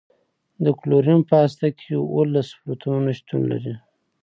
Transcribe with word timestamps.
د 0.63 0.65
کلورین 0.79 1.19
په 1.29 1.35
هسته 1.43 1.67
کې 1.79 1.91
اوولس 2.05 2.47
پروتونونه 2.59 3.09
شتون 3.19 3.41
لري. 3.51 3.73